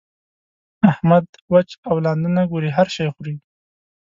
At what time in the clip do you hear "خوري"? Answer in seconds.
3.13-3.35